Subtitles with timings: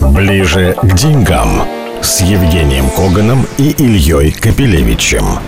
[0.00, 1.62] Ближе к деньгам
[2.00, 5.38] с Евгением Коганом и Ильей Капелевичем.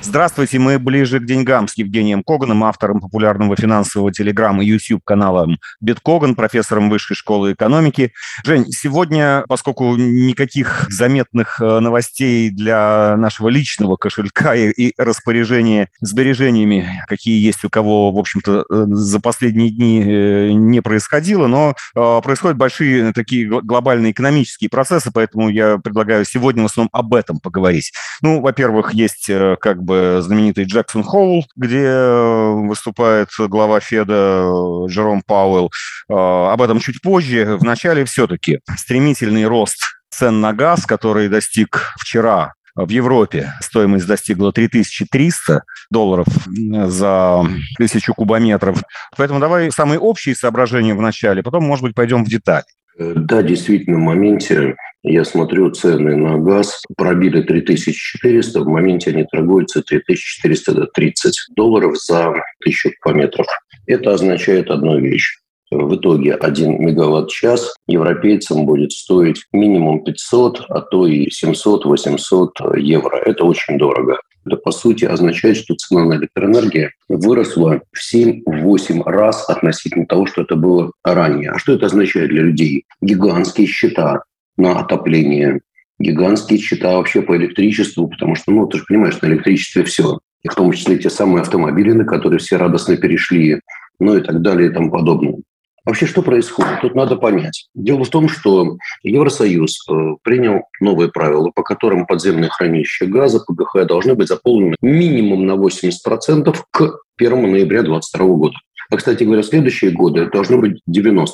[0.00, 5.48] Здравствуйте, мы ближе к деньгам с Евгением Коганом, автором популярного финансового телеграмма и YouTube-канала
[5.80, 8.12] Биткоган, профессором Высшей школы экономики.
[8.44, 17.02] Жень, сегодня, поскольку никаких заметных э, новостей для нашего личного кошелька и, и распоряжения сбережениями,
[17.08, 22.56] какие есть у кого, в общем-то, э, за последние дни э, не происходило, но происходят
[22.56, 27.92] большие такие глобальные экономические процессы, поэтому я предлагаю сегодня в основном об этом поговорить.
[28.22, 35.22] Ну, во-первых, есть как бы знаменитый Джексон Холл, где э, выступает глава Феда э, Джером
[35.26, 35.70] Пауэлл.
[36.08, 37.56] Э, об этом чуть позже.
[37.60, 39.80] Вначале все-таки стремительный рост
[40.10, 47.44] цен на газ, который достиг вчера в Европе стоимость достигла 3300 долларов за
[47.76, 48.82] тысячу кубометров.
[49.16, 52.64] Поэтому давай самые общие соображения в начале, потом, может быть, пойдем в детали.
[52.98, 59.82] Да, действительно, в моменте я смотрю, цены на газ пробили 3400, в моменте они торгуются
[59.82, 63.46] 3430 долларов за тысячу кубометров.
[63.86, 65.38] Это означает одну вещь.
[65.70, 73.18] В итоге 1 мегаватт-час европейцам будет стоить минимум 500, а то и 700-800 евро.
[73.18, 74.18] Это очень дорого.
[74.46, 80.42] Это, по сути, означает, что цена на электроэнергию выросла в 7-8 раз относительно того, что
[80.42, 81.50] это было ранее.
[81.50, 82.84] А что это означает для людей?
[83.02, 84.22] Гигантские счета
[84.58, 85.60] на отопление,
[85.98, 90.18] гигантские счета вообще по электричеству, потому что, ну, ты же понимаешь, на электричестве все.
[90.42, 93.60] И в том числе те самые автомобили, на которые все радостно перешли,
[93.98, 95.36] ну и так далее и тому подобное.
[95.84, 96.82] Вообще, что происходит?
[96.82, 97.66] Тут надо понять.
[97.74, 99.92] Дело в том, что Евросоюз э,
[100.22, 106.54] принял новые правила, по которым подземные хранилища газа, ПГХ, должны быть заполнены минимум на 80%
[106.70, 108.54] к 1 ноября 2022 года.
[108.90, 111.24] А, кстати говоря, следующие годы должно быть 90%.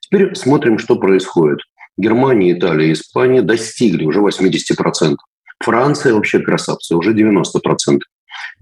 [0.00, 1.58] Теперь смотрим, что происходит.
[1.98, 5.16] Германия, Италия, Испания достигли уже 80%.
[5.62, 7.98] Франция вообще красавцы, уже 90%.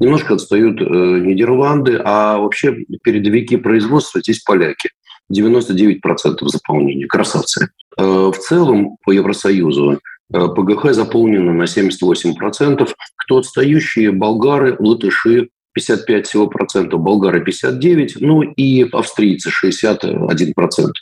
[0.01, 4.91] Немножко отстают э, Нидерланды, а вообще передовики производства здесь поляки.
[5.33, 5.99] 99%
[6.47, 7.07] заполнения.
[7.07, 7.69] Красавцы.
[7.99, 10.01] Э, в целом по Евросоюзу
[10.33, 12.89] э, ПГХ заполнено на 78%.
[13.17, 14.13] Кто отстающие?
[14.13, 20.95] Болгары, латыши, 55 всего процентов, болгары 59, ну и австрийцы 61 процент.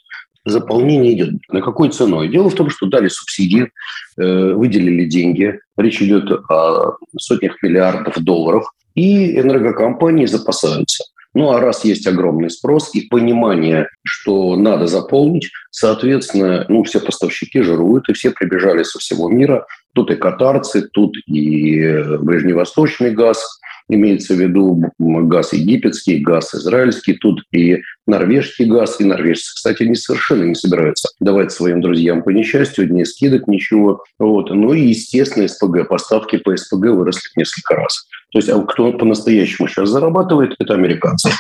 [0.45, 1.35] Заполнение идет.
[1.49, 2.29] На какой ценой?
[2.29, 3.71] Дело в том, что дали субсидии,
[4.17, 5.59] выделили деньги.
[5.77, 11.05] Речь идет о сотнях миллиардов долларов и энергокомпании запасаются.
[11.37, 17.61] Ну а раз есть огромный спрос и понимание, что надо заполнить, соответственно, ну, все поставщики
[17.61, 19.67] жируют, и все прибежали со всего мира.
[19.95, 27.43] Тут и катарцы, тут и ближневосточный газ, имеется в виду газ египетский, газ израильский, тут
[27.53, 32.93] и норвежский газ, и норвежцы, кстати, они совершенно не собираются давать своим друзьям по несчастью,
[32.93, 34.03] не скидок, ничего.
[34.19, 34.51] Вот.
[34.51, 38.07] Ну и, естественно, СПГ, поставки по СПГ выросли несколько раз.
[38.33, 41.31] То есть а кто по-настоящему сейчас зарабатывает, это американцы.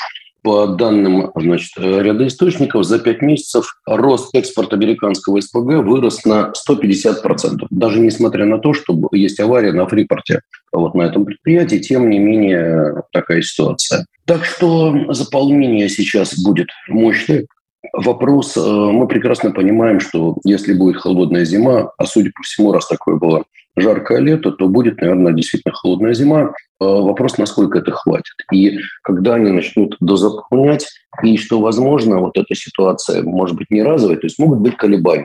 [0.44, 7.66] По данным значит, ряда источников, за 5 месяцев рост экспорта американского СПГ вырос на 150%.
[7.70, 12.18] Даже несмотря на то, что есть авария на фрипорте вот на этом предприятии, тем не
[12.18, 14.04] менее такая ситуация.
[14.26, 17.46] Так что заполнение сейчас будет мощное.
[17.94, 22.86] Вопрос, э, мы прекрасно понимаем, что если будет холодная зима, а судя по всему, раз
[22.86, 23.44] такое было
[23.76, 26.52] жаркое лето, то будет, наверное, действительно холодная зима.
[26.84, 28.34] Э, вопрос, насколько это хватит.
[28.52, 30.86] И когда они начнут дозаполнять,
[31.22, 35.24] и что, возможно, вот эта ситуация может быть не разовой, то есть могут быть колебания.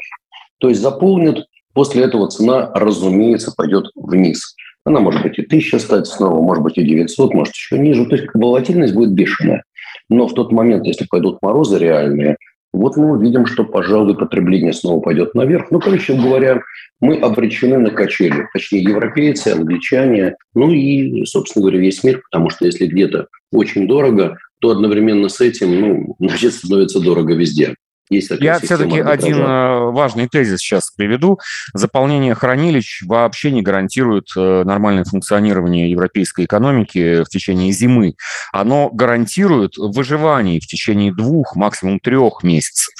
[0.59, 4.55] То есть заполнят, после этого цена, разумеется, пойдет вниз.
[4.85, 8.05] Она может быть и 1000 стать снова, может быть и 900, может еще ниже.
[8.05, 9.63] То есть волатильность будет бешеная.
[10.09, 12.37] Но в тот момент, если пойдут морозы реальные,
[12.71, 15.71] вот мы увидим, что, пожалуй, потребление снова пойдет наверх.
[15.71, 16.61] Ну, короче говоря,
[17.01, 18.47] мы обречены на качели.
[18.53, 22.21] Точнее, европейцы, англичане, ну и, собственно говоря, весь мир.
[22.29, 27.75] Потому что если где-то очень дорого, то одновременно с этим, ну, значит, становится дорого везде.
[28.09, 31.39] Есть Я все-таки один э, важный тезис сейчас приведу.
[31.75, 38.15] Заполнение хранилищ вообще не гарантирует э, нормальное функционирование европейской экономики в течение зимы.
[38.51, 42.95] Оно гарантирует выживание в течение двух, максимум трех месяцев.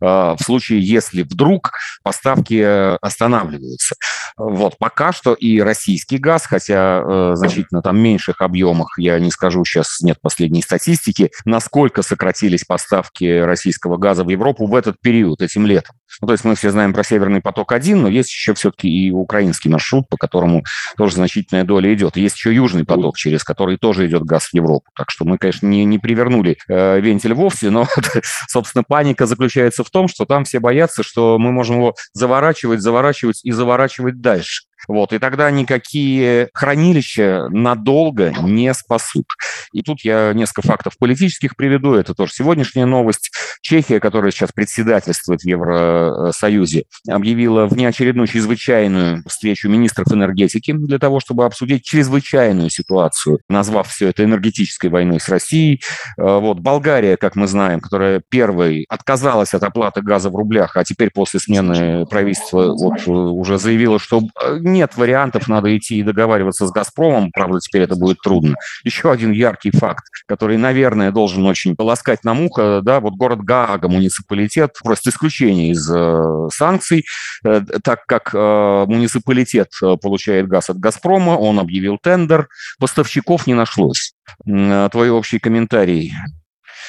[0.00, 1.72] Э, в случае, если вдруг
[2.02, 3.96] поставки останавливаются.
[4.36, 10.00] Вот, пока что и российский газ, хотя значительно там меньших объемах, я не скажу сейчас,
[10.00, 15.66] нет последней статистики, насколько сократились поставки российского газа в Европу, Европу в этот период, этим
[15.66, 15.96] летом.
[16.20, 19.70] Ну, то есть мы все знаем про Северный поток-1, но есть еще все-таки и украинский
[19.70, 20.62] маршрут, по которому
[20.96, 22.16] тоже значительная доля идет.
[22.16, 24.86] есть еще Южный поток, через который тоже идет газ в Европу.
[24.96, 27.86] Так что мы, конечно, не, не привернули э, вентиль вовсе, но,
[28.48, 33.40] собственно, паника заключается в том, что там все боятся, что мы можем его заворачивать, заворачивать
[33.44, 34.64] и заворачивать дальше.
[34.88, 39.26] Вот, и тогда никакие хранилища надолго не спасут.
[39.72, 41.94] И тут я несколько фактов политических приведу.
[41.94, 43.30] Это тоже сегодняшняя новость.
[43.62, 51.44] Чехия, которая сейчас председательствует в Евросоюзе, объявила внеочередную чрезвычайную встречу министров энергетики для того, чтобы
[51.44, 55.80] обсудить чрезвычайную ситуацию, назвав все это энергетической войной с Россией.
[56.18, 60.84] Э, вот Болгария, как мы знаем, которая первой отказалась от оплаты газа в рублях, а
[60.84, 66.02] теперь после смены правительства вот э, уже заявила, что э, нет вариантов, надо идти и
[66.02, 68.56] договариваться с «Газпромом», правда, теперь это будет трудно.
[68.84, 73.88] Еще один яркий факт, который, наверное, должен очень полоскать на муха, да, вот город Гаага,
[73.88, 77.04] муниципалитет, просто исключение из э, санкций,
[77.44, 82.48] э, так как э, муниципалитет э, получает газ от «Газпрома», он объявил тендер,
[82.78, 84.12] поставщиков не нашлось.
[84.46, 86.12] Э, твой общий комментарий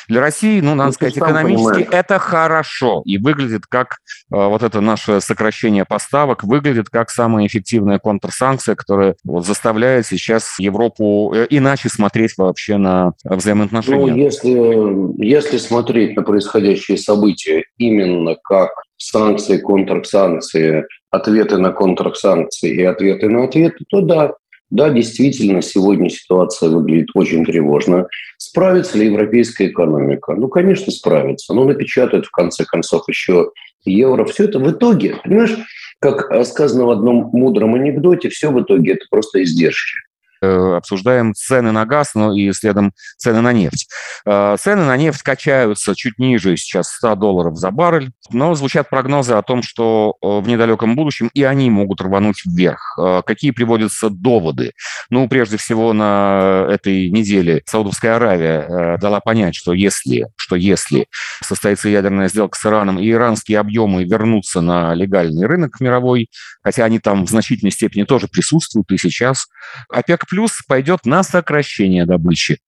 [0.07, 1.87] для России, ну, надо ну, сказать, экономически понимаешь.
[1.91, 3.01] это хорошо.
[3.05, 3.97] И выглядит как
[4.31, 10.59] э, вот это наше сокращение поставок, выглядит как самая эффективная контрсанкция, которая вот, заставляет сейчас
[10.59, 14.11] Европу э, иначе смотреть вообще на взаимоотношения.
[14.11, 22.83] Ну, если, если смотреть на происходящие события именно как санкции, контрсанкции, ответы на контрсанкции и
[22.83, 24.33] ответы на ответы, то да,
[24.69, 28.07] да, действительно, сегодня ситуация выглядит очень тревожно.
[28.37, 30.33] Справится ли европейская экономика?
[30.33, 31.53] Ну, конечно, справится.
[31.53, 33.51] Но напечатают, в конце концов, еще
[33.85, 34.25] евро.
[34.25, 35.55] Все это в итоге, понимаешь,
[35.99, 39.97] как сказано в одном мудром анекдоте, все в итоге это просто издержки.
[40.45, 43.87] Э, обсуждаем цены на газ, ну и следом цены на нефть.
[44.25, 49.33] Э, цены на нефть качаются чуть ниже сейчас 100 долларов за баррель, но звучат прогнозы
[49.33, 52.97] о том, что э, в недалеком будущем и они могут рвануть вверх.
[53.25, 54.73] Какие приводятся доводы?
[55.09, 61.07] Ну, прежде всего, на этой неделе Саудовская Аравия дала понять, что если, что если
[61.41, 66.29] состоится ядерная сделка с Ираном, и иранские объемы вернутся на легальный рынок мировой,
[66.63, 69.47] хотя они там в значительной степени тоже присутствуют и сейчас,
[69.89, 72.59] ОПЕК плюс пойдет на сокращение добычи.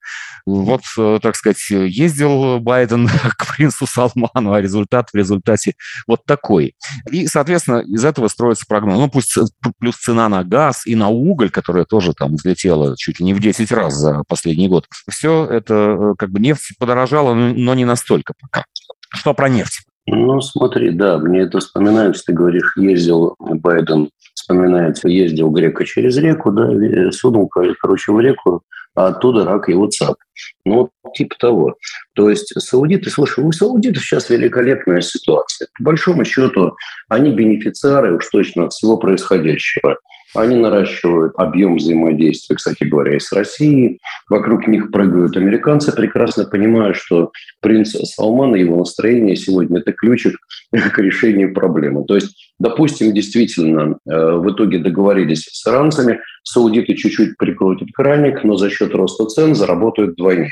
[0.45, 5.73] Вот, э, так сказать, ездил Байден к принцу Салману, а результат в результате
[6.07, 6.75] вот такой.
[7.11, 8.97] И, соответственно, из этого строится прогноз.
[8.97, 9.37] Ну, пусть
[9.79, 13.41] плюс цена на газ и на уголь, которая тоже там взлетела чуть ли не в
[13.41, 14.87] 10 раз за последний год.
[15.09, 18.63] Все это, э, как бы, нефть подорожала, но не настолько пока.
[19.09, 19.81] Что про нефть?
[20.09, 24.09] Ну, смотри, да, мне это вспоминается, ты говоришь, ездил Байден,
[24.47, 28.63] вспоминается, ездил грека через реку, да, сунул, короче, в реку,
[28.95, 30.15] а оттуда рак его цап.
[30.65, 31.75] Ну, типа того.
[32.15, 35.67] То есть саудиты, слушай, у саудитов сейчас великолепная ситуация.
[35.77, 36.75] По большому счету,
[37.09, 39.97] они бенефициары уж точно от всего происходящего.
[40.37, 43.99] Они наращивают объем взаимодействия, кстати говоря, и с Россией.
[44.29, 47.31] Вокруг них прыгают американцы, прекрасно понимая, что
[47.61, 50.37] принц Салман и его настроение сегодня– это ключик
[50.71, 52.05] к решению проблемы.
[52.05, 58.57] То есть, допустим, действительно, э, в итоге договорились с иранцами, саудиты чуть-чуть прикрутят краник, но
[58.57, 60.51] за счет роста цен заработают двойне.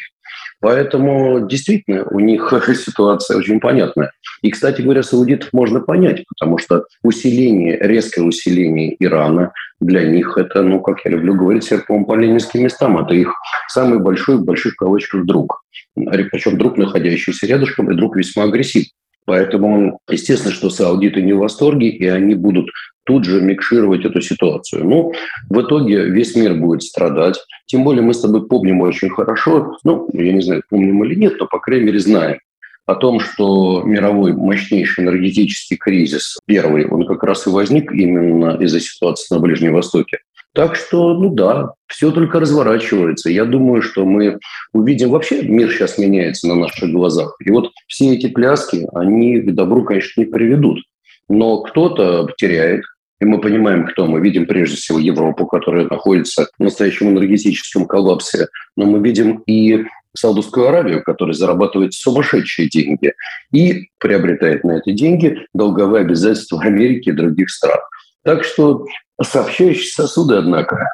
[0.61, 4.11] Поэтому действительно у них ситуация очень понятная.
[4.41, 10.63] И, кстати говоря, саудитов можно понять, потому что усиление, резкое усиление Ирана для них это,
[10.63, 12.97] ну, как я люблю говорить, серпом по ленинским местам.
[12.97, 13.33] Это их
[13.67, 15.63] самый большой, в больших кавычках, друг.
[15.95, 18.91] Причем друг, находящийся рядышком, и друг весьма агрессивный.
[19.25, 22.69] Поэтому, естественно, что саудиты не в восторге, и они будут
[23.05, 24.83] тут же микшировать эту ситуацию.
[24.85, 25.13] Ну,
[25.49, 27.39] в итоге весь мир будет страдать.
[27.65, 31.35] Тем более мы с тобой помним очень хорошо, ну, я не знаю, помним или нет,
[31.39, 32.39] но, по крайней мере, знаем
[32.85, 38.79] о том, что мировой мощнейший энергетический кризис, первый, он как раз и возник именно из-за
[38.79, 40.19] ситуации на Ближнем Востоке.
[40.55, 43.29] Так что, ну да, все только разворачивается.
[43.29, 44.39] Я думаю, что мы
[44.71, 45.09] увидим...
[45.09, 47.35] Вообще мир сейчас меняется на наших глазах.
[47.45, 50.79] И вот все эти пляски, они к добру, конечно, не приведут.
[51.27, 52.85] Но кто-то теряет,
[53.19, 54.05] и мы понимаем, кто.
[54.05, 58.47] Мы видим прежде всего Европу, которая находится в настоящем энергетическом коллапсе.
[58.77, 59.83] Но мы видим и
[60.15, 63.11] Саудовскую Аравию, которая зарабатывает сумасшедшие деньги
[63.51, 67.79] и приобретает на эти деньги долговые обязательства Америки и других стран.
[68.25, 68.85] Так что
[69.21, 70.89] сообщающие сосуды, однако.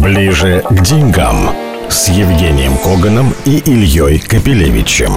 [0.00, 1.50] Ближе к деньгам
[1.88, 5.12] с Евгением Коганом и Ильей Капелевичем.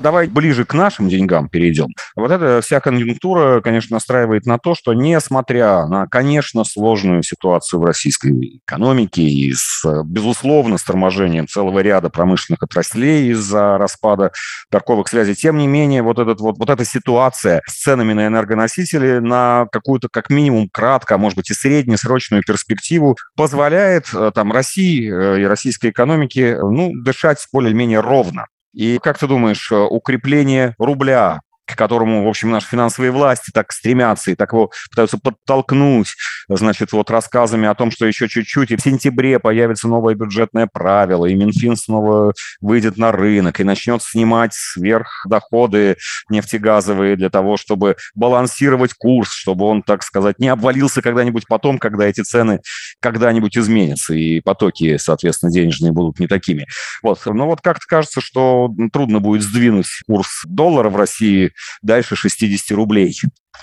[0.00, 1.88] Давай ближе к нашим деньгам перейдем.
[2.14, 7.84] Вот эта вся конъюнктура, конечно, настраивает на то, что несмотря на, конечно, сложную ситуацию в
[7.84, 14.30] российской экономике и с, безусловно, с торможением целого ряда промышленных отраслей из-за распада
[14.70, 19.18] торговых связей, тем не менее, вот, этот, вот, вот эта ситуация с ценами на энергоносители
[19.18, 25.10] на какую-то, как минимум, кратко, а может быть и среднесрочную перспективу позволяет э, там России
[25.10, 28.46] э, и российской экономике ну, дышать более-менее ровно.
[28.72, 33.72] И как ты думаешь, э, укрепление рубля к которому, в общем, наши финансовые власти так
[33.72, 36.14] стремятся и так его пытаются подтолкнуть,
[36.48, 41.26] значит, вот рассказами о том, что еще чуть-чуть, и в сентябре появится новое бюджетное правило,
[41.26, 45.96] и Минфин снова выйдет на рынок и начнет снимать сверхдоходы
[46.30, 52.06] нефтегазовые для того, чтобы балансировать курс, чтобы он, так сказать, не обвалился когда-нибудь потом, когда
[52.06, 52.60] эти цены
[53.00, 56.66] когда-нибудь изменятся, и потоки, соответственно, денежные будут не такими.
[57.02, 57.20] Вот.
[57.26, 63.14] Но вот как-то кажется, что трудно будет сдвинуть курс доллара в России дальше 60 рублей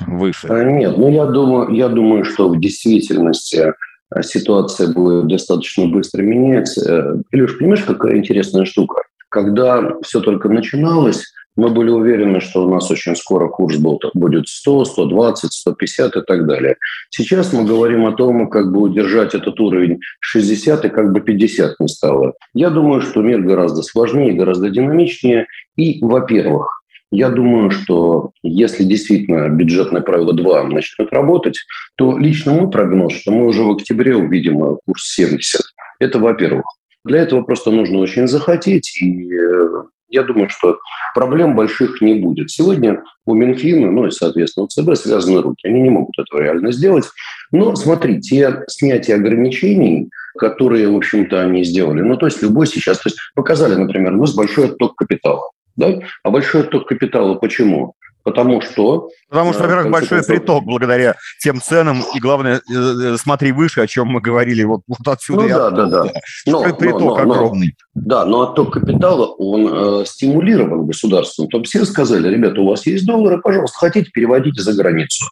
[0.08, 0.48] выше?
[0.48, 3.74] А, нет, ну я думаю, я думаю, что в действительности
[4.10, 7.22] а, ситуация будет достаточно быстро меняться.
[7.32, 9.02] Илюш, понимаешь, какая интересная штука?
[9.30, 11.24] Когда все только начиналось,
[11.56, 16.46] мы были уверены, что у нас очень скоро курс будет 100, 120, 150 и так
[16.46, 16.76] далее.
[17.10, 21.80] Сейчас мы говорим о том, как бы удержать этот уровень 60 и как бы 50
[21.80, 22.34] не стало.
[22.54, 25.48] Я думаю, что мир гораздо сложнее, гораздо динамичнее.
[25.78, 31.58] И, во-первых, я думаю, что если действительно бюджетное правило 2 начнет работать,
[31.96, 35.62] то лично мой прогноз, что мы уже в октябре увидим курс 70.
[36.00, 36.66] Это во-первых.
[37.04, 40.80] Для этого просто нужно очень захотеть, и э, я думаю, что
[41.14, 42.50] проблем больших не будет.
[42.50, 45.68] Сегодня у Минфина, ну и, соответственно, у ЦБ связаны руки.
[45.68, 47.06] Они не могут этого реально сделать.
[47.52, 53.00] Но смотри, те снятия ограничений, которые, в общем-то, они сделали, ну, то есть любой сейчас,
[53.00, 55.44] то есть показали, например, у нас большой отток капитала.
[55.76, 56.00] Да?
[56.24, 57.96] А большой отток капитала почему?
[58.26, 59.10] Потому что...
[59.30, 60.36] Потому что, во-первых, большой концов...
[60.36, 64.82] приток благодаря тем ценам, и главное, э, э, смотри выше, о чем мы говорили вот,
[64.88, 65.44] вот отсюда.
[65.44, 66.12] Ну да, да, да.
[66.48, 67.76] Но, приток но, но, огромный.
[67.94, 71.48] Да, но отток капитала, он э, стимулирован государством.
[71.50, 75.24] Там все сказали, ребята, у вас есть доллары, пожалуйста, хотите, переводите за границу.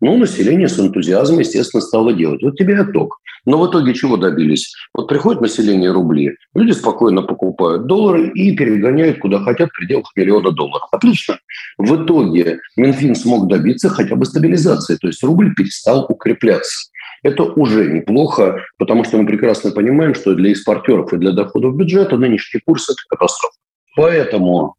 [0.00, 2.42] Ну, население с энтузиазмом, естественно, стало делать.
[2.42, 3.20] Вот тебе отток.
[3.46, 4.74] Но в итоге чего добились?
[4.94, 10.50] Вот приходит население рубли, люди спокойно покупают доллары и перегоняют куда хотят в пределах миллиона
[10.50, 10.88] долларов.
[10.92, 11.38] Отлично.
[11.80, 16.90] В итоге Минфин смог добиться хотя бы стабилизации, то есть рубль перестал укрепляться.
[17.22, 22.18] Это уже неплохо, потому что мы прекрасно понимаем, что для экспортеров и для доходов бюджета
[22.18, 23.56] нынешний курс– это катастрофа.
[23.96, 24.74] Поэтому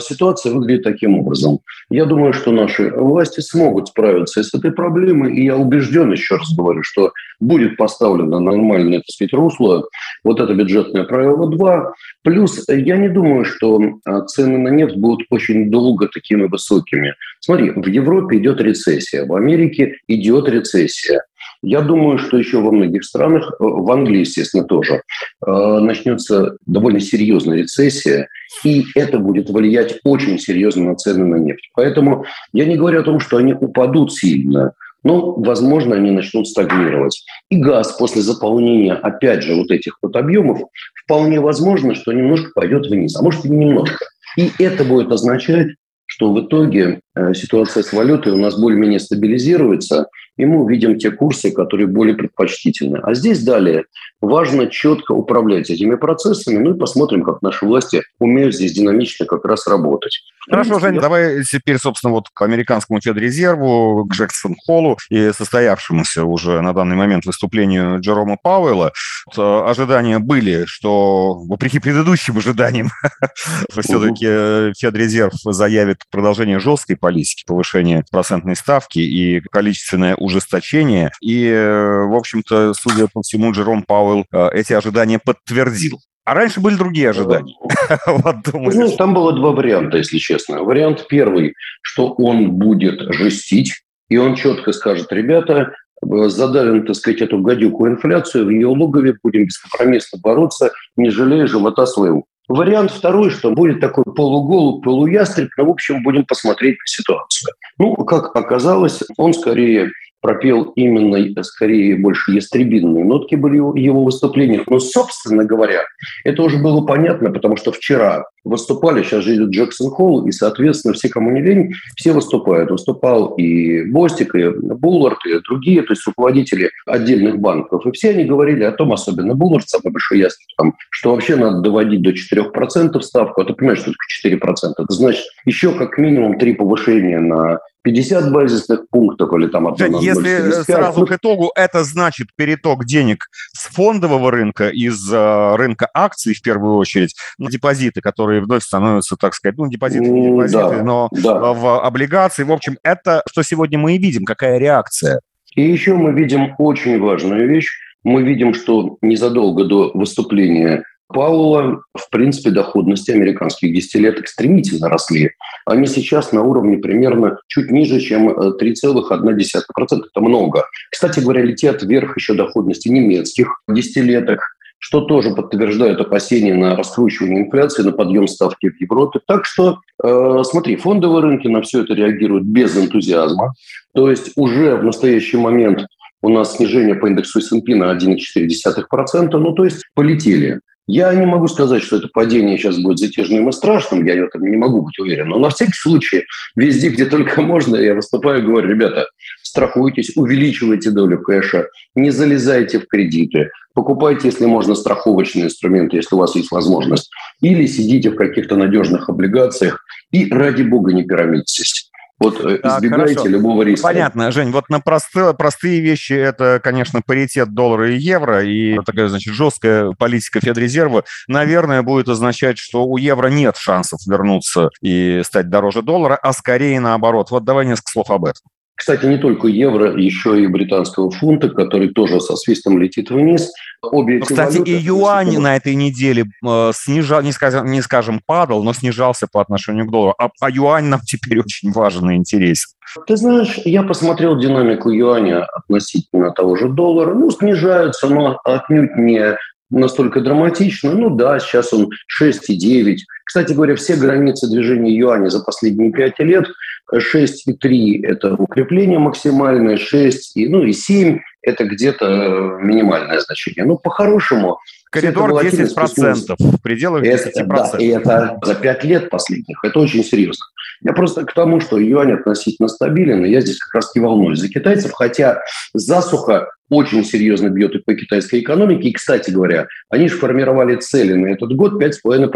[0.00, 1.60] ситуация выглядит таким образом.
[1.90, 6.54] Я думаю, что наши власти смогут справиться с этой проблемой, и я убежден, еще раз
[6.54, 9.86] говорю, что будет поставлено нормальное, так сказать, русло,
[10.24, 11.92] вот это бюджетное правило 2.
[12.22, 17.14] Плюс я не думаю, что а, цены на нефть будут очень долго такими высокими.
[17.40, 21.24] Смотри, в Европе идет рецессия, в Америке идет рецессия.
[21.62, 25.02] Я думаю, что еще во многих странах, э, в Англии, естественно, тоже,
[25.46, 28.28] э, начнется довольно серьезная рецессия,
[28.64, 31.70] и это будет влиять очень серьезно на цены на нефть.
[31.74, 34.72] Поэтому я не говорю о том, что они упадут сильно,
[35.04, 37.24] но, возможно, они начнут стагнировать.
[37.48, 40.60] И газ после заполнения, опять же, вот этих вот объемов,
[41.04, 44.04] вполне возможно, что немножко пойдет вниз, а может и немножко.
[44.36, 45.68] И это будет означать,
[46.06, 51.10] что в итоге э, ситуация с валютой у нас более-менее стабилизируется, и мы увидим те
[51.10, 52.98] курсы, которые более предпочтительны.
[53.02, 53.84] А здесь далее
[54.20, 59.44] важно четко управлять этими процессами, ну и посмотрим, как наши власти умеют здесь динамично как
[59.44, 60.22] раз работать.
[60.50, 66.60] Хорошо, Женя, давай теперь, собственно, вот к американскому Федрезерву, к Джексон Холлу и состоявшемуся уже
[66.62, 68.92] на данный момент выступлению Джерома Пауэлла.
[69.36, 72.90] Э, ожидания были, что, вопреки предыдущим ожиданиям,
[73.70, 81.10] что все-таки Федрезерв заявит продолжение жесткой политики, повышение процентной ставки и количественное ужесточение.
[81.20, 85.98] И, э, в общем-то, судя по всему, Джером Пауэлл э, эти ожидания подтвердил.
[86.24, 87.56] А раньше были другие ожидания.
[88.06, 90.62] вот, ну, там было два варианта, если честно.
[90.62, 93.72] Вариант первый, что он будет жестить,
[94.08, 99.46] и он четко скажет, ребята, задавим, так сказать, эту гадюку инфляцию, в ее логове будем
[99.46, 102.24] бескомпромиссно бороться, не жалея живота своего.
[102.48, 107.52] Вариант второй, что будет такой полуголуб, полуястреб, но, в общем, будем посмотреть на ситуацию.
[107.78, 109.90] Ну, как оказалось, он скорее
[110.22, 114.62] пропел именно, э, скорее, больше ястребинные нотки были в его выступлениях.
[114.68, 115.82] Но, собственно говоря,
[116.24, 120.94] это уже было понятно, потому что вчера выступали, сейчас же идет Джексон Холл, и, соответственно,
[120.94, 122.70] все, кому не лень, все выступают.
[122.70, 127.84] Выступал и Бостик, и Буллард, и другие, то есть руководители отдельных банков.
[127.86, 130.46] И все они говорили о том, особенно Буллард, самый большой ясный,
[130.90, 133.40] что вообще надо доводить до 4% ставку.
[133.40, 134.72] А ты понимаешь, что такое 4%?
[134.78, 139.66] Это значит еще как минимум три повышения на 50 базисных пунктов или там...
[139.68, 145.88] Одно, Если сразу к итогу, это значит переток денег с фондового рынка, из э, рынка
[145.92, 150.76] акций в первую очередь, на депозиты, которые вновь становятся, так сказать, ну, депозиты, не депозиты,
[150.76, 151.52] да, но да.
[151.52, 152.44] в облигации.
[152.44, 155.20] В общем, это, что сегодня мы и видим, какая реакция.
[155.54, 157.68] И еще мы видим очень важную вещь.
[158.04, 165.32] Мы видим, что незадолго до выступления Пауэлла, в принципе, доходности американских десятилеток стремительно росли.
[165.66, 168.52] Они сейчас на уровне примерно чуть ниже, чем 3,1%.
[168.58, 170.64] Э, Это много.
[170.90, 174.40] Кстати говоря, летят вверх еще доходности немецких десятилеток
[174.84, 179.20] что тоже подтверждает опасения на раскручивание инфляции, на подъем ставки в Европе.
[179.28, 183.54] Так что, э, смотри, фондовые рынки на все это реагируют без энтузиазма.
[183.94, 185.86] То есть уже в настоящий момент
[186.20, 190.60] у нас снижение по индексу S&P на 1,4%, ну то есть полетели.
[190.88, 194.44] Я не могу сказать, что это падение сейчас будет затяжным и страшным, я в этом
[194.44, 195.28] не могу быть уверен.
[195.28, 196.24] Но на всякий случай,
[196.56, 199.06] везде, где только можно, я выступаю и говорю, ребята,
[199.42, 206.18] страхуйтесь, увеличивайте долю кэша, не залезайте в кредиты, покупайте, если можно, страховочные инструменты, если у
[206.18, 207.10] вас есть возможность,
[207.40, 211.91] или сидите в каких-то надежных облигациях и, ради бога, не пирамидитесь.
[212.22, 213.28] Вот э, избегайте хорошо.
[213.28, 213.88] любого риска.
[213.88, 214.50] Понятно, Жень.
[214.50, 219.92] Вот на простые, простые вещи это, конечно, паритет доллара и евро, и такая, значит, жесткая
[219.92, 226.16] политика Федрезерва, наверное, будет означать, что у евро нет шансов вернуться и стать дороже доллара,
[226.16, 227.30] а скорее наоборот.
[227.30, 228.42] Вот давай несколько слов об этом.
[228.82, 233.52] Кстати, не только евро, еще и британского фунта, который тоже со свистом летит вниз.
[233.80, 238.20] Обе ну, Кстати, валюты, и юань на этой неделе э, снижал, не скажем, не скажем
[238.26, 240.16] падал, но снижался по отношению к доллару.
[240.18, 242.70] А, а юань нам теперь очень важен и интересен.
[243.06, 247.14] Ты знаешь, я посмотрел динамику юаня относительно того же доллара.
[247.14, 249.36] Ну, снижаются, но отнюдь не
[249.70, 250.90] настолько драматично.
[250.90, 251.88] Ну да, сейчас он
[252.20, 252.96] 6,9.
[253.24, 256.46] Кстати говоря, все границы движения юаня за последние 5 лет
[256.94, 263.64] 6,3– это укрепление максимальное, 6, и, ну и 7– это где-то минимальное значение.
[263.64, 264.58] Ну, по-хорошему,
[264.90, 267.08] Коридор 10%, в пределах 10%.
[267.08, 269.64] Это, да, и это за 5 лет последних.
[269.64, 270.44] Это очень серьезно.
[270.82, 274.40] Я просто к тому, что юань относительно стабилен, и я здесь как раз не волнуюсь
[274.40, 275.40] за китайцев, хотя
[275.72, 278.88] засуха очень серьезно бьет и по китайской экономике.
[278.88, 282.30] И, кстати говоря, они же формировали цели на этот год 5,5%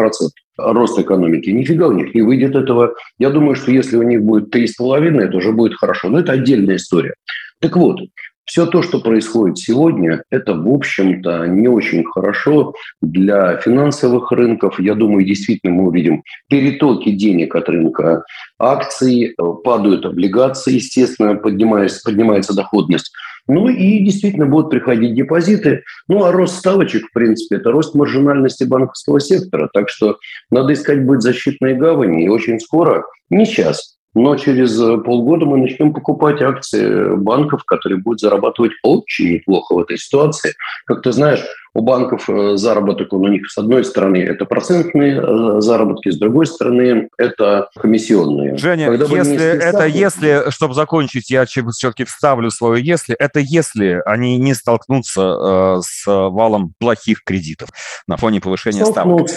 [0.59, 1.51] рост экономики.
[1.51, 2.95] Нифига у них не выйдет этого.
[3.19, 6.11] Я думаю, что если у них будет 3,5%, это уже будет хорошо.
[6.11, 7.15] Но это отдельная история.
[7.61, 7.99] Так вот,
[8.45, 14.79] все то, что происходит сегодня, это, в общем-то, не очень хорошо для финансовых рынков.
[14.79, 18.23] Я думаю, действительно мы увидим перетоки денег от рынка
[18.59, 23.13] акций, падают облигации, естественно, поднимается, поднимается доходность.
[23.49, 25.85] Ну и действительно будут приходить депозиты.
[26.09, 29.69] Ну а рост ставочек, в принципе, это рост маржинальности банковского сектора.
[29.73, 30.19] Так что
[30.51, 32.25] надо искать будет защитные гавани.
[32.25, 38.01] И очень скоро, не сейчас, но через э, полгода мы начнем покупать акции банков, которые
[38.01, 40.55] будут зарабатывать очень неплохо в этой ситуации.
[40.87, 45.61] Как ты знаешь, у банков э, заработок у них с одной стороны это процентные э,
[45.61, 48.57] заработки, с другой стороны это комиссионные.
[48.57, 49.97] Женя, Когда если это ставки...
[49.97, 56.07] если, чтобы закончить, я все-таки вставлю свое если, это если они не столкнутся э, с
[56.07, 57.69] валом плохих кредитов
[58.07, 59.29] на фоне повышения ставок.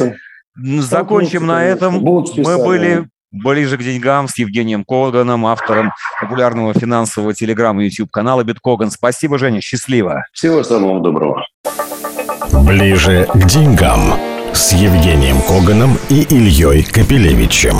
[0.56, 2.02] Закончим на этом.
[2.02, 8.90] Мы были Ближе к деньгам с Евгением Коганом, автором популярного финансового телеграмма YouTube-канала «Биткоган».
[8.90, 10.24] Спасибо, Женя, счастливо.
[10.34, 11.46] Всего самого доброго.
[12.66, 14.16] Ближе к деньгам
[14.54, 17.78] с Евгением Коганом и Ильей Капелевичем.